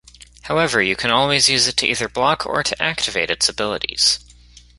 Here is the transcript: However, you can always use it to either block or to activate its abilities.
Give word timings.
However, 0.41 0.81
you 0.81 0.95
can 0.95 1.11
always 1.11 1.47
use 1.47 1.67
it 1.67 1.77
to 1.77 1.85
either 1.85 2.09
block 2.09 2.43
or 2.43 2.63
to 2.63 2.81
activate 2.81 3.29
its 3.29 3.47
abilities. 3.47 4.17